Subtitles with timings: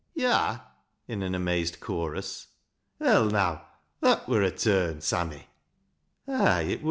[0.17, 0.71] "To' ha'?
[1.07, 2.47] "in an amazed chorus."
[2.99, 3.67] Well, now,
[4.01, 5.45] thai theer wur a turn, Sammy."
[6.27, 6.79] "Ay, it wur.